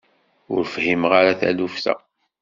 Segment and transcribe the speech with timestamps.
[0.53, 1.93] Ur fhimeɣ ara taluft-a.